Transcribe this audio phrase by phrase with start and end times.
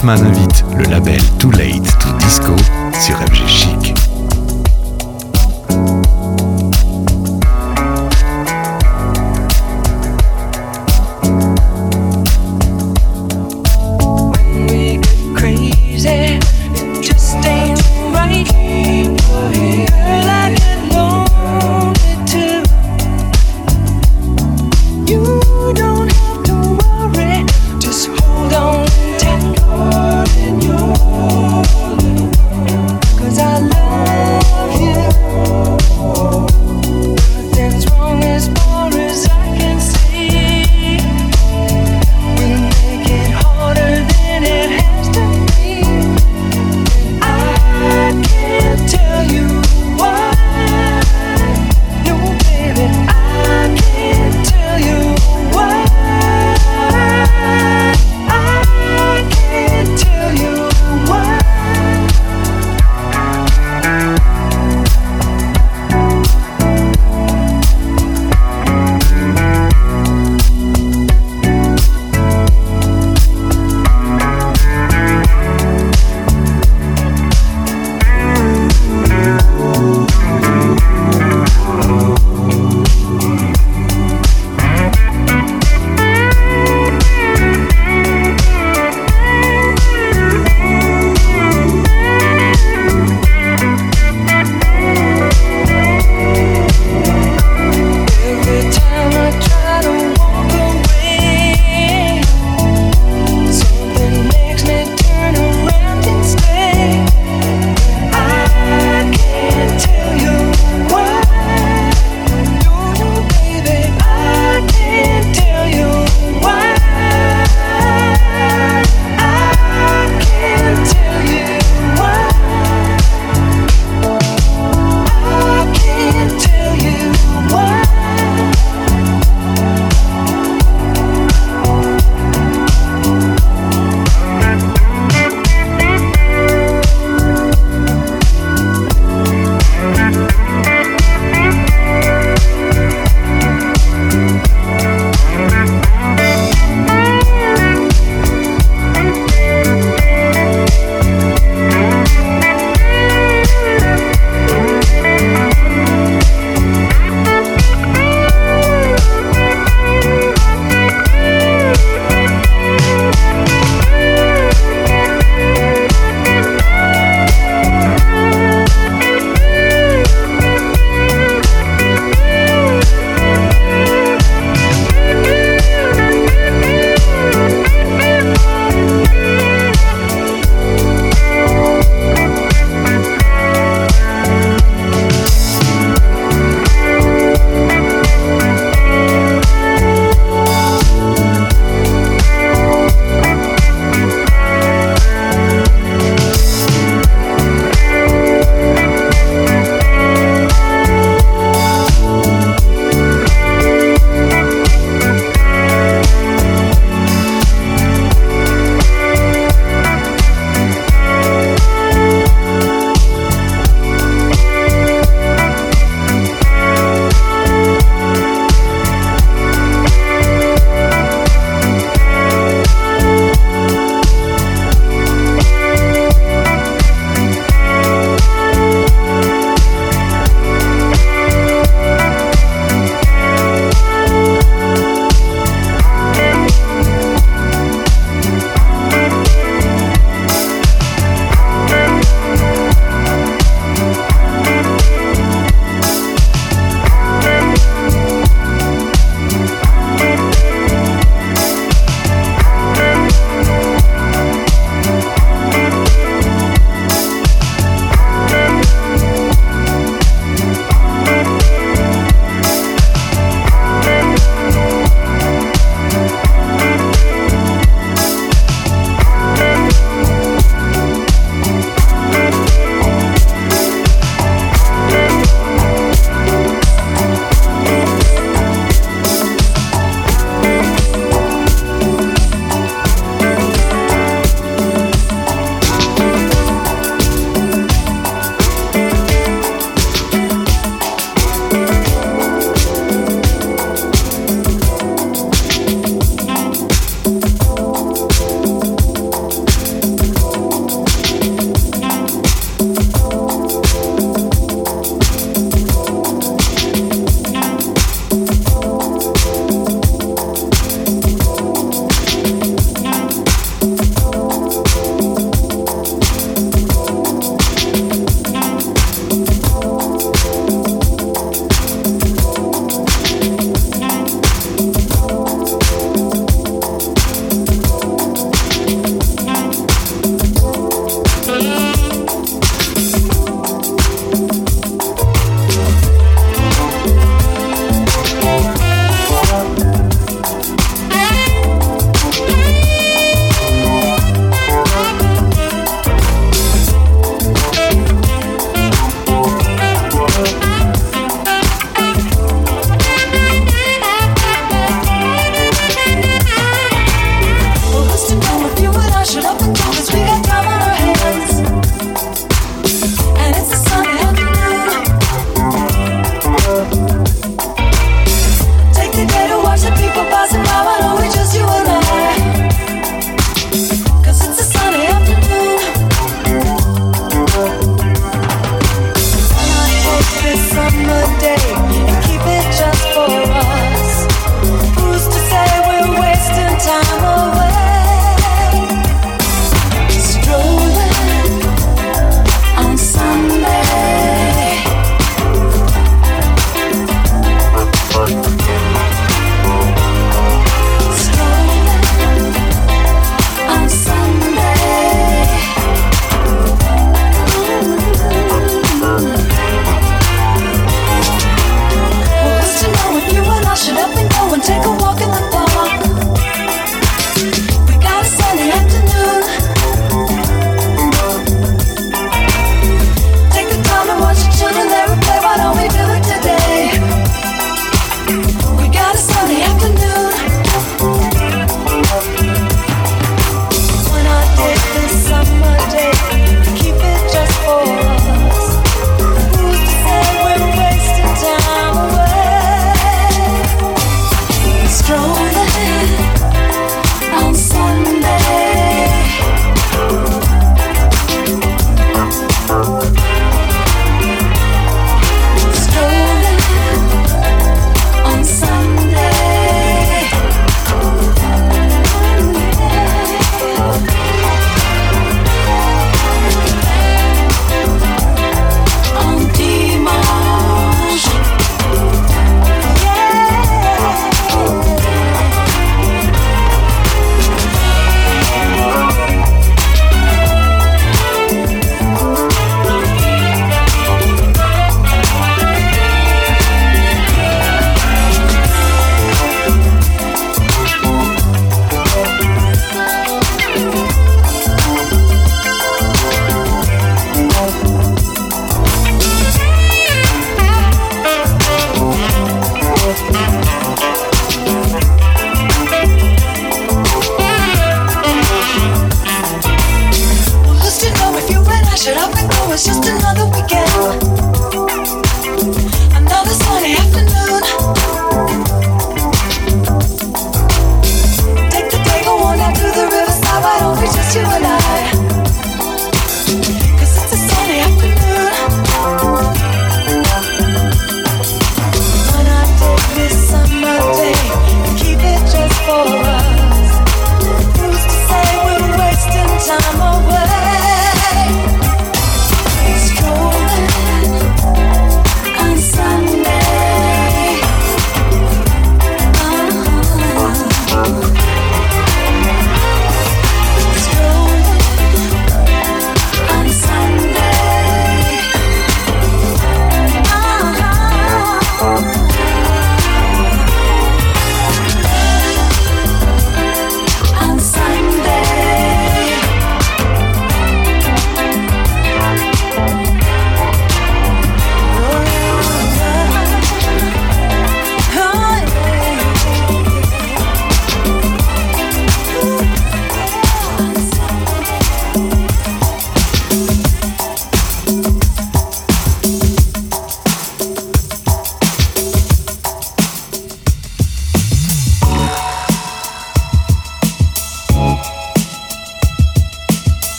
[0.00, 0.39] Hoffmann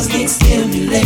[0.00, 0.99] Cause it's stimulating.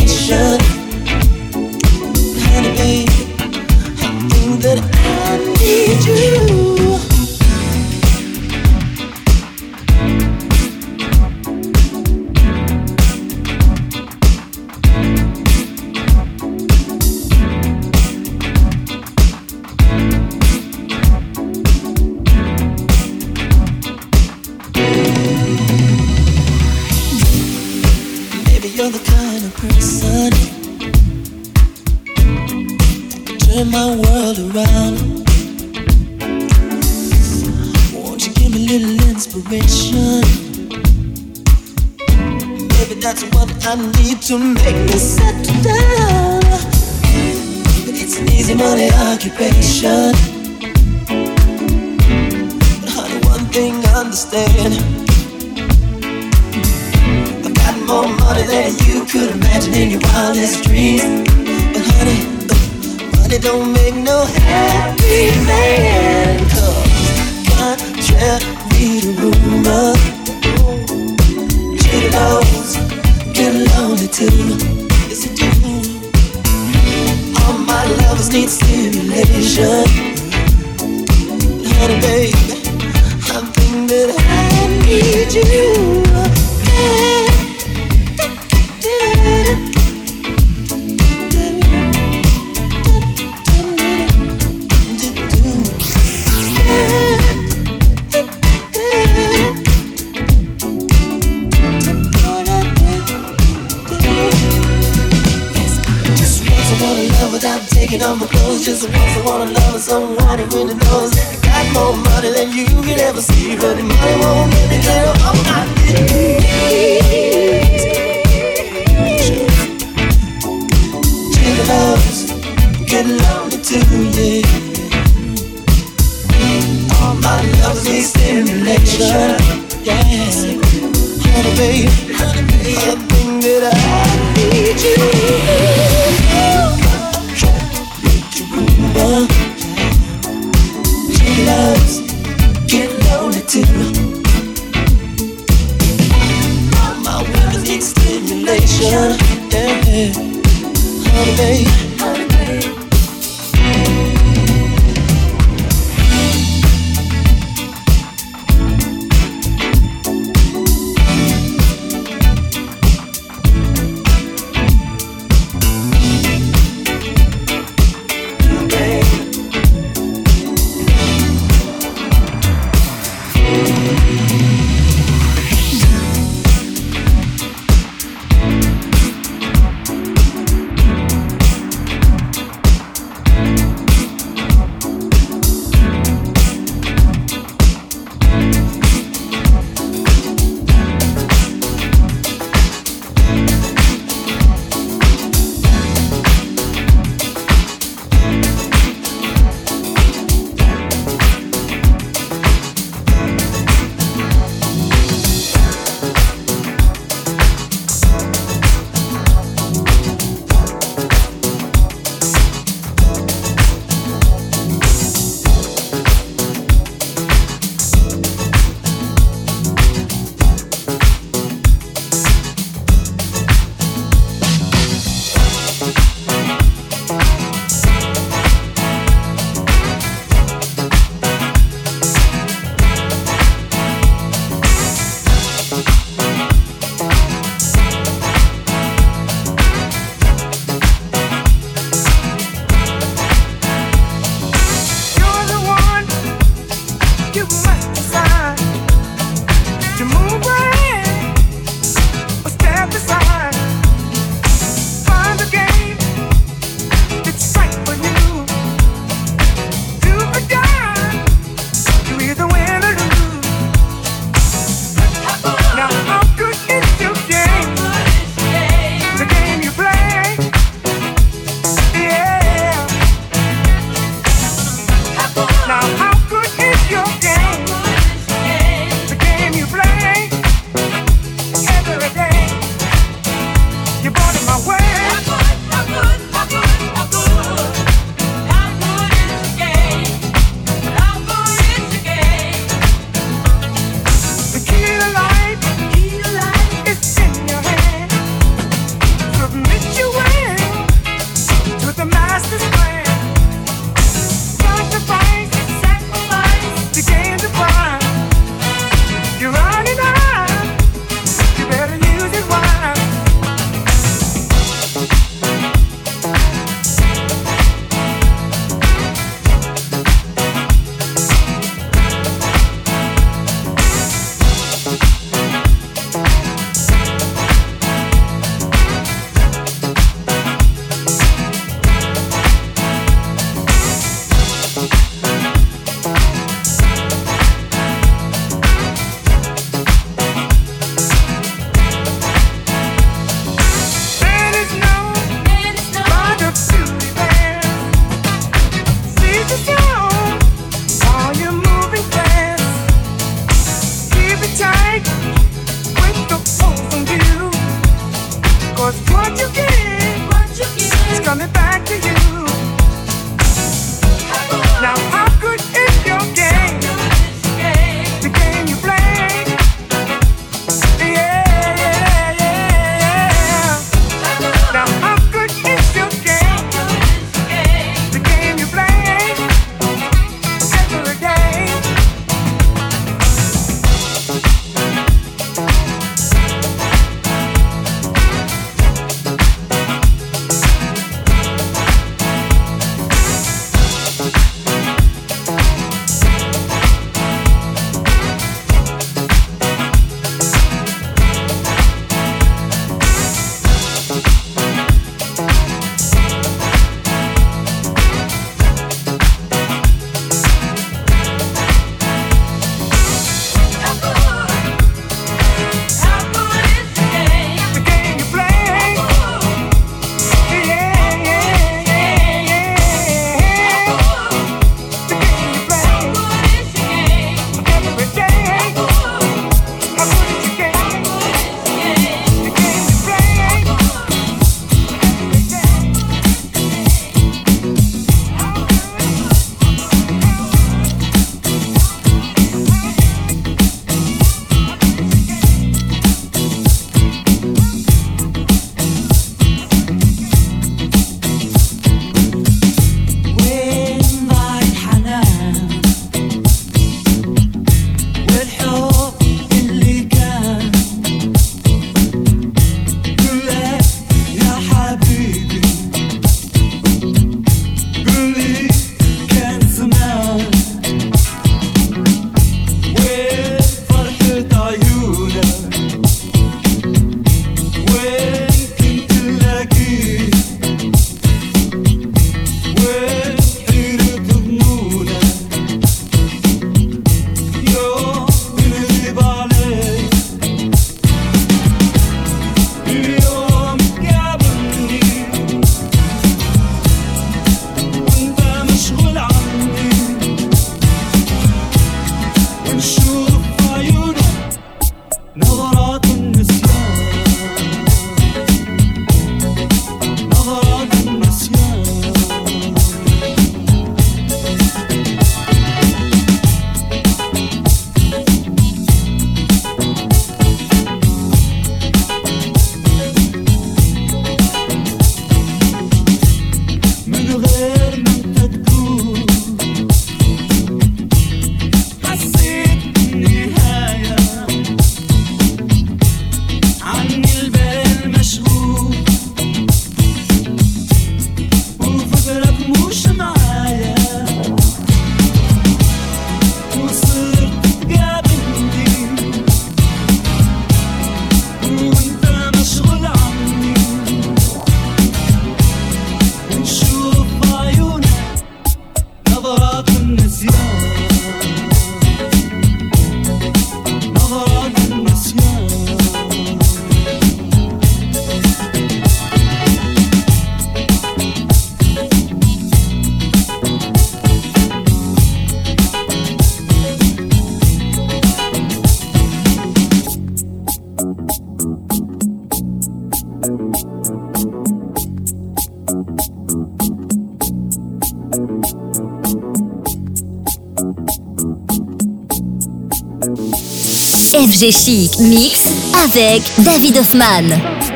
[594.55, 595.65] FG Chic Mix
[596.05, 597.94] avec David Hoffman.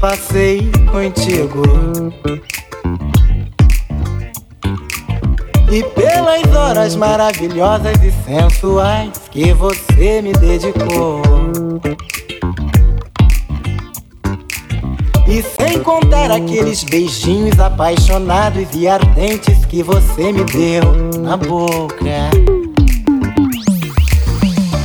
[0.00, 1.62] Passei contigo.
[5.70, 11.22] E pelas horas maravilhosas e sensuais que você me dedicou.
[15.28, 22.49] E sem contar aqueles beijinhos apaixonados e ardentes que você me deu na boca.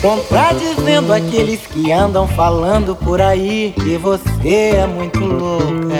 [0.05, 5.95] Contradizendo aqueles que andam falando por aí que você é muito louca.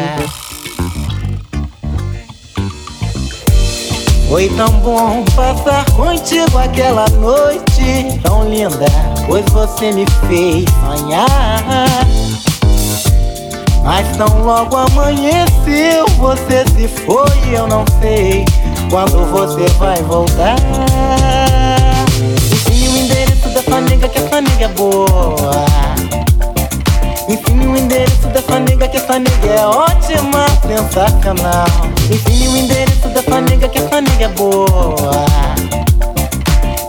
[4.30, 8.86] Foi tão bom passar contigo aquela noite tão linda,
[9.26, 11.26] pois você me fez sonhar.
[13.84, 18.46] Mas tão logo amanheceu, você se foi, eu não sei
[18.92, 20.58] quando você vai voltar
[23.96, 25.66] nega que essa nega é boa.
[27.30, 31.66] Ensine o endereço dessa nega que essa nega é ótima, sensacional.
[32.12, 35.26] Ensine o endereço dessa nega que essa nega é boa.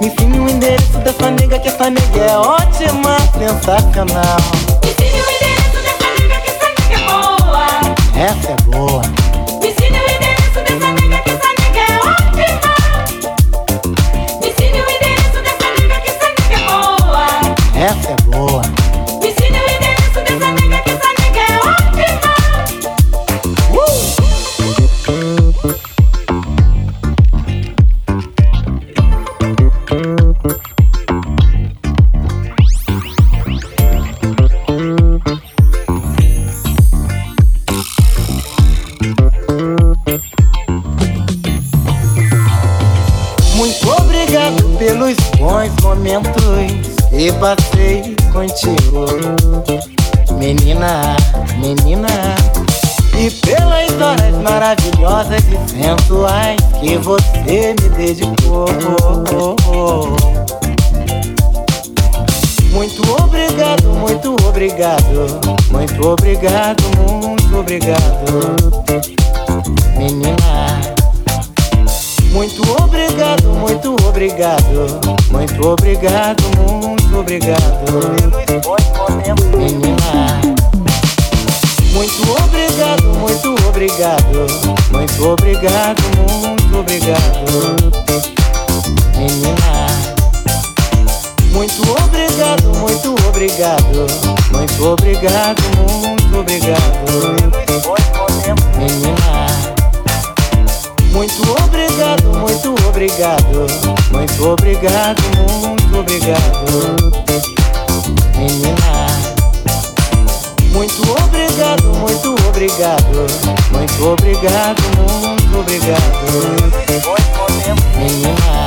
[0.03, 4.39] Ensine o endereço dessa nega que essa nega é ótima, sensacional.
[4.83, 7.67] Ensine o endereço dessa nega que essa nega é boa.
[8.17, 9.26] Essa é boa.
[57.07, 58.67] você me dedicou.
[62.73, 65.41] Muito obrigado, muito obrigado,
[65.71, 68.85] muito obrigado, muito obrigado,
[69.97, 70.81] menina.
[72.33, 74.91] Muito obrigado, muito obrigado,
[75.31, 78.17] muito obrigado, muito obrigado,
[79.57, 80.41] menina.
[81.93, 84.47] Muito obrigado, muito obrigado,
[84.91, 85.97] muito obrigado,
[86.43, 87.41] muito muito obrigado,
[89.17, 89.87] menina.
[91.53, 94.07] Muito obrigado, muito obrigado,
[94.53, 95.63] muito obrigado,
[96.05, 97.07] muito obrigado,
[98.77, 99.47] menina.
[101.13, 103.67] Muito obrigado, muito obrigado,
[104.13, 105.23] muito obrigado,
[105.65, 107.17] muito obrigado,
[108.37, 109.07] menina.
[110.73, 113.27] Muito obrigado, muito obrigado,
[113.73, 116.57] muito obrigado, muito бригаду.
[117.97, 118.66] Меня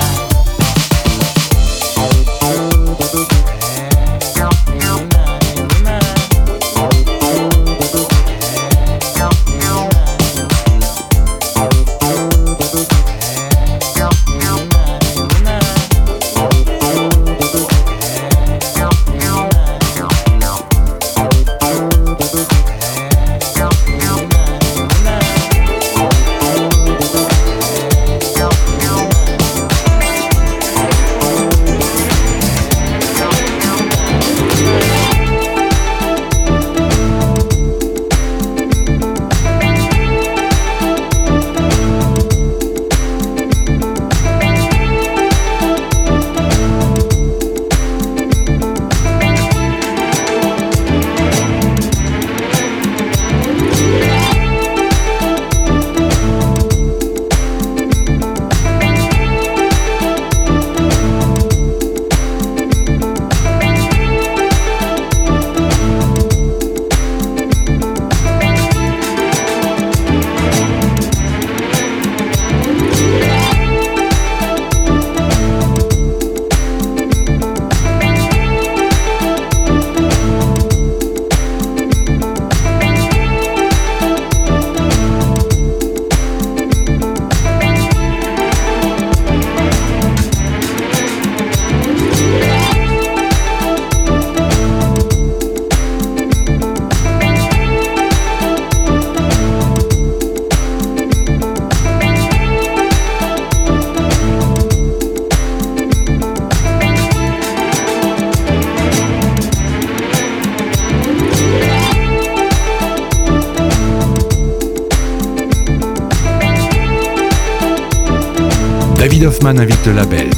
[119.49, 120.28] Neumann invite le label.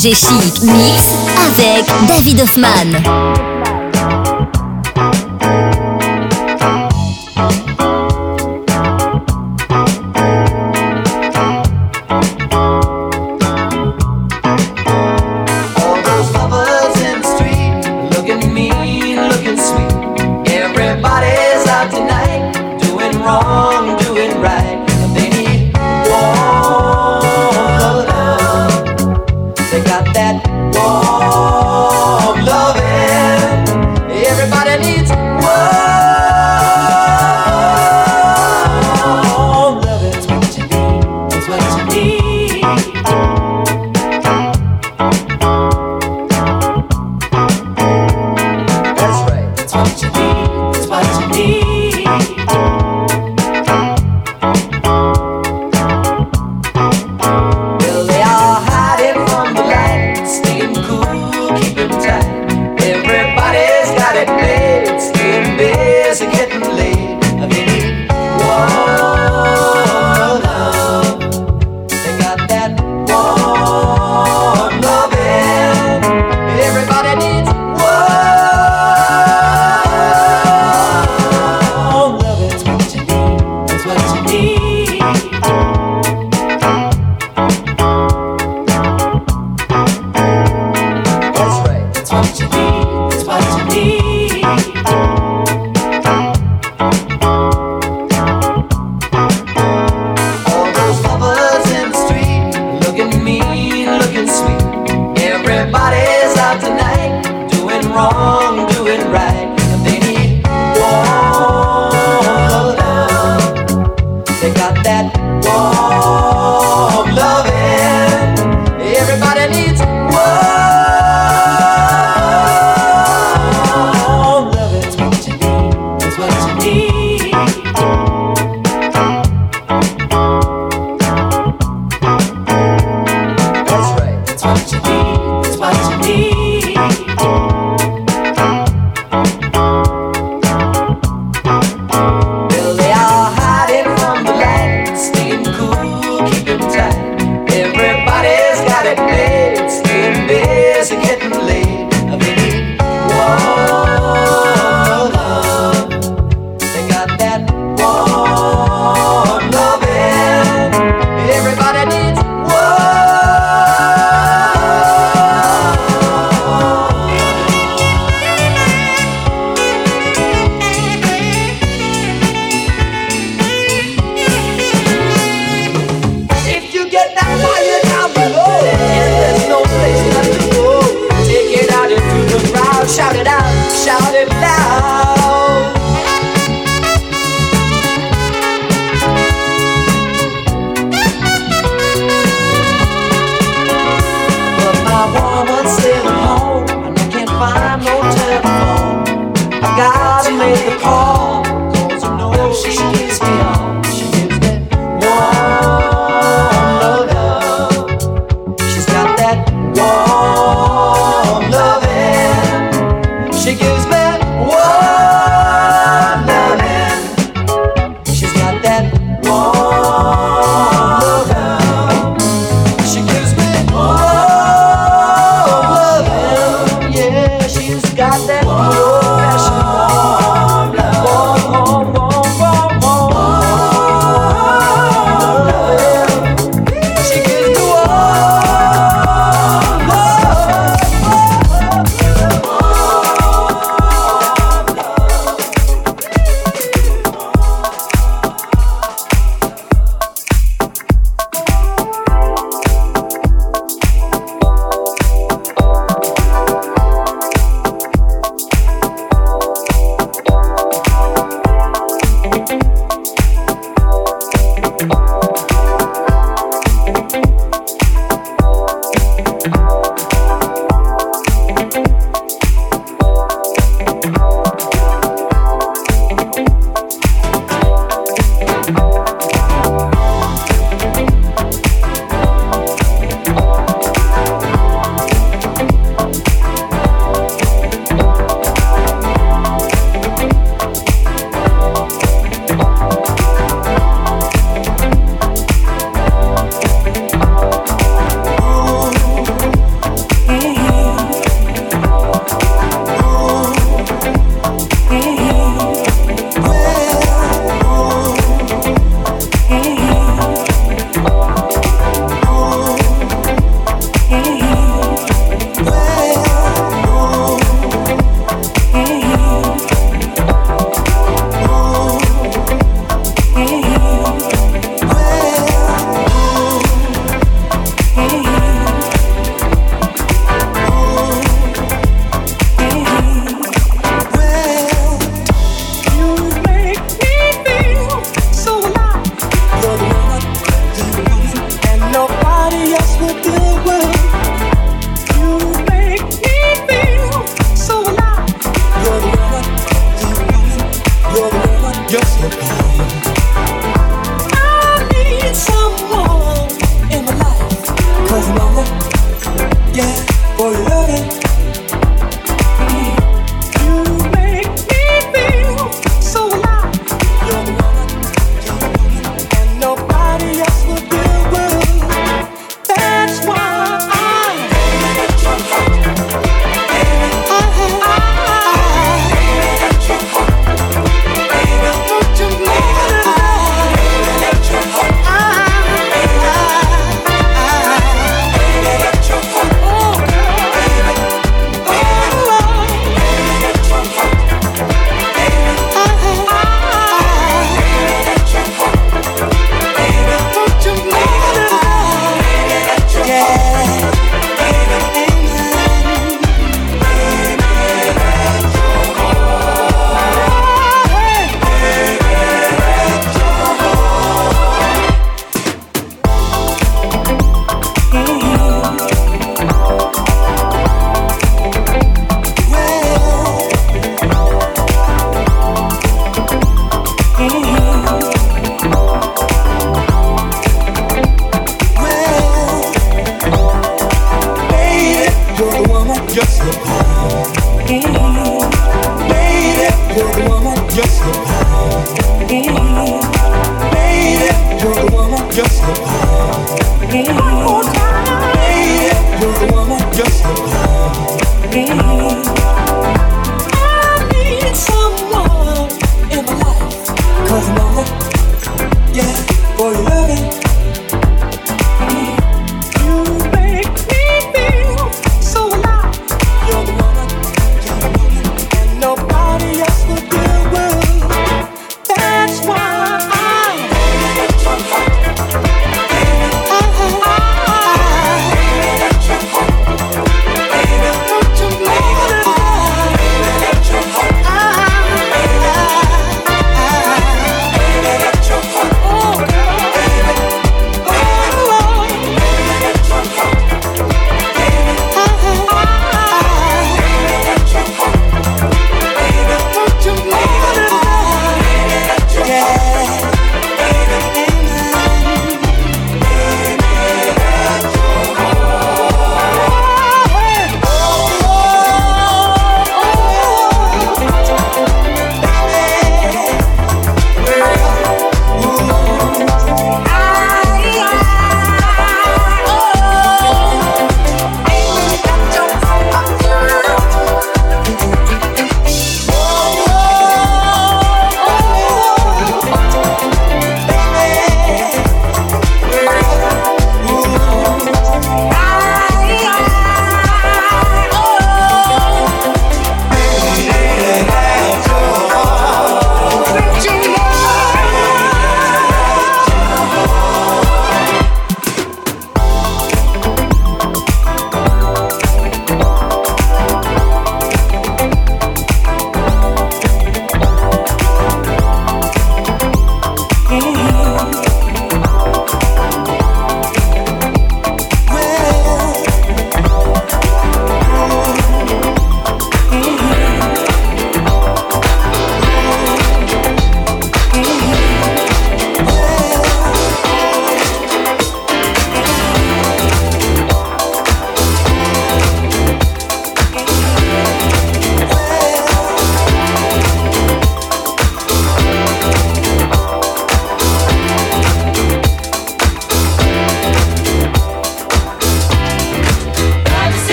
[0.00, 1.02] FG Chic Mix
[1.36, 3.39] avec David Hoffman.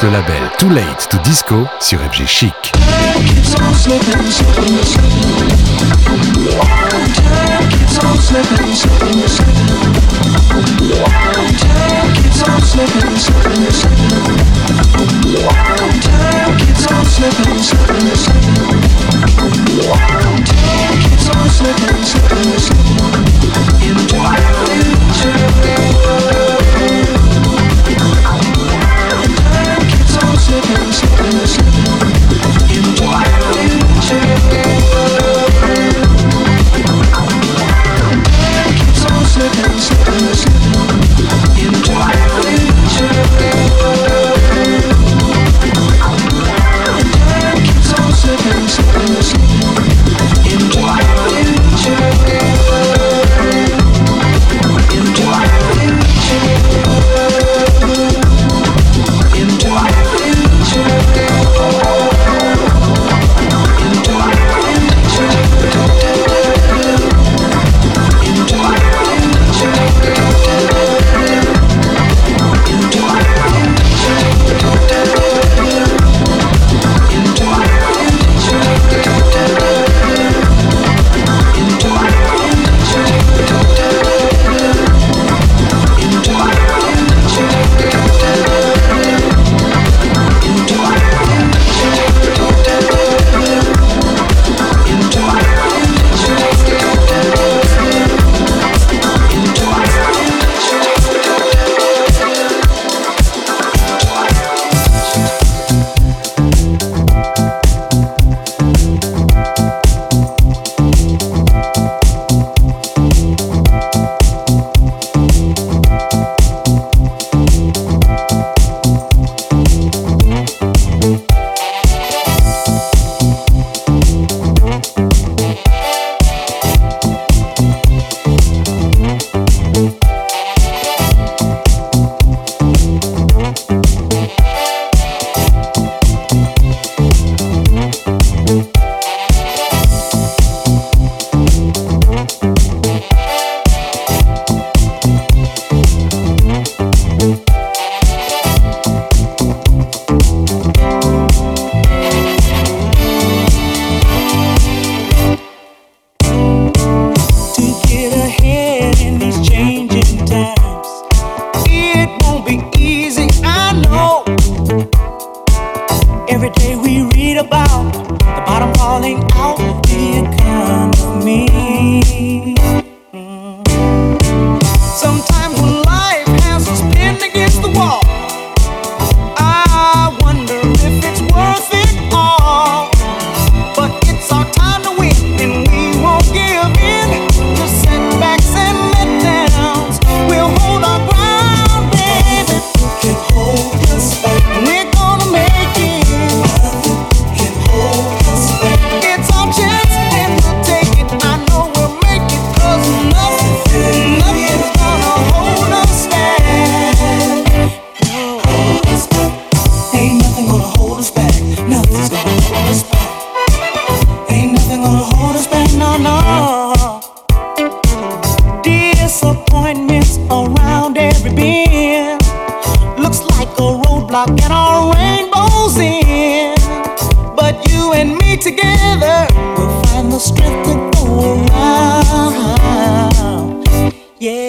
[0.00, 2.72] le label Too Late to Disco sur FG Chic.
[33.04, 33.24] Why
[33.60, 34.81] you?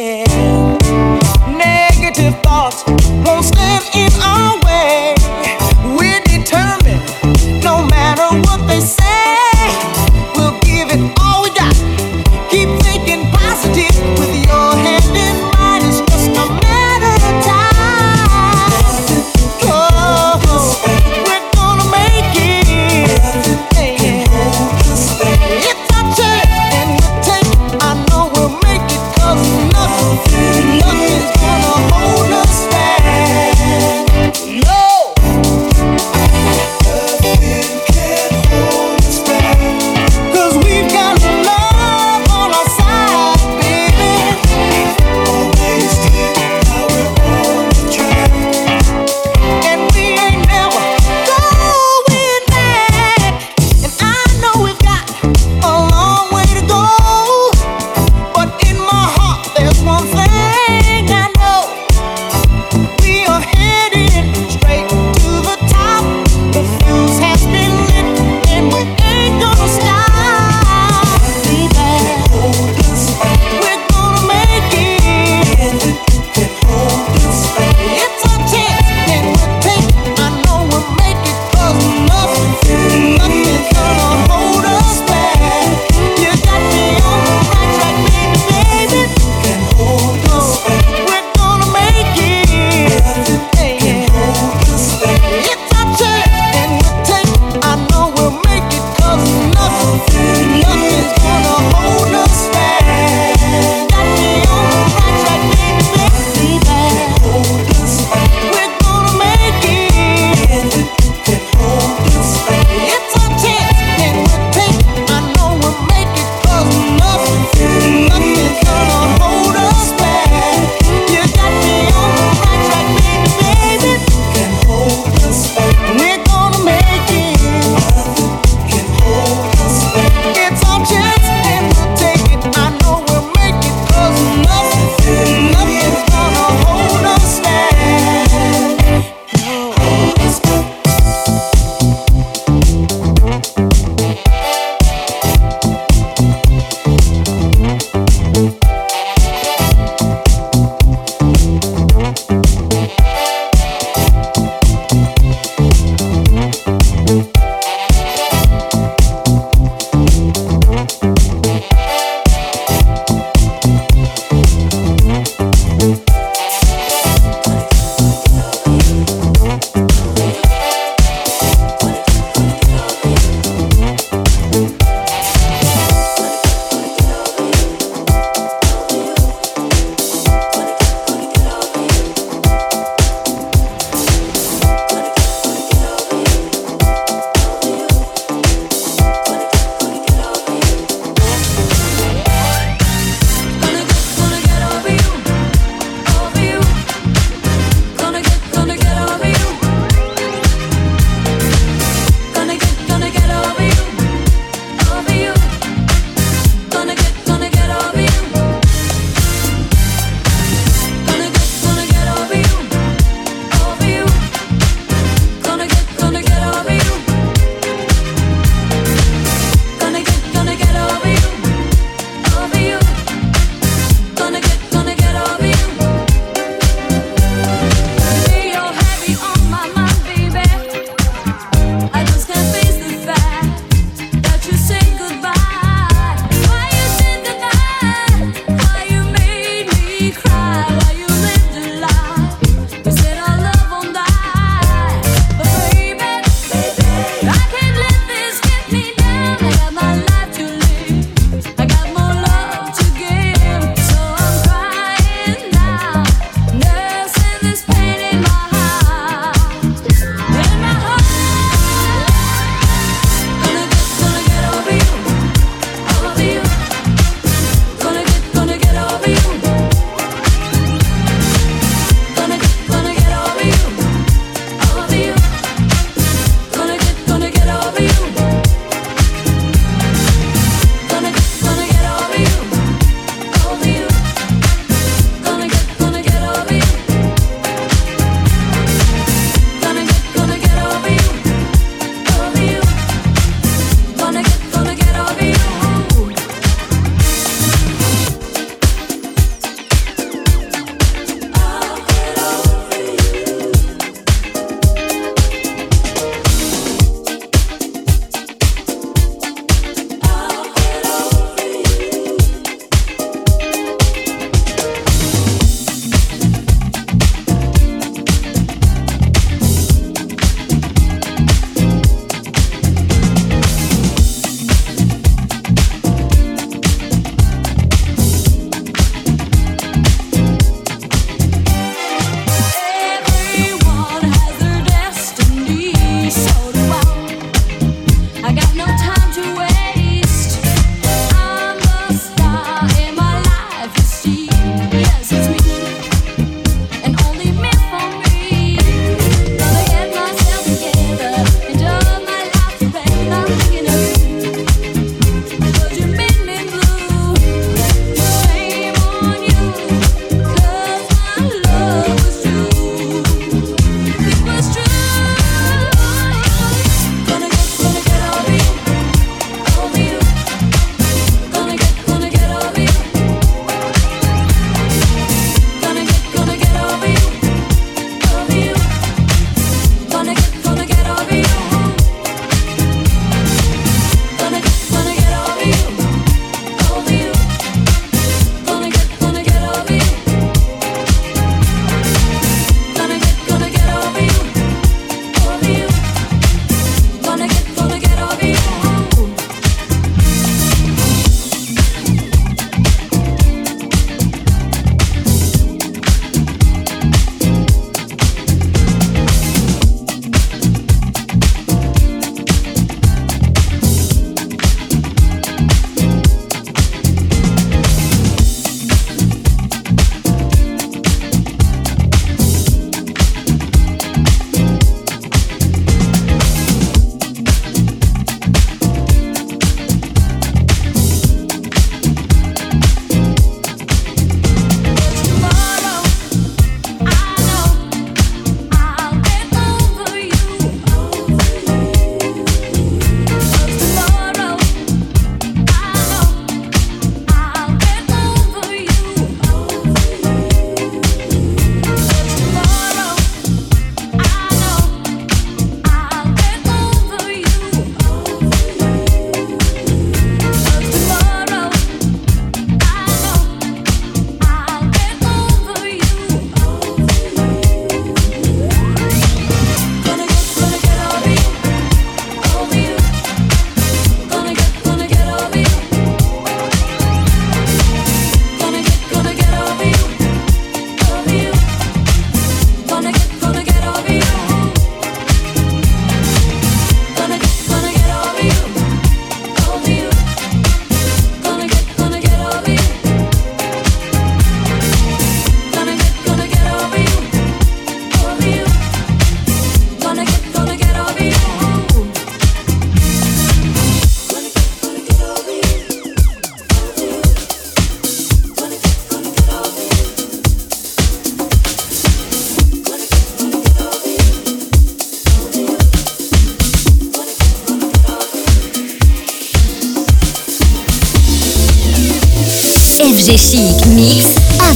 [0.03, 0.52] yeah.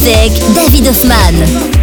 [0.07, 1.76] David Hoffman.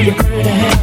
[0.00, 0.79] You're I.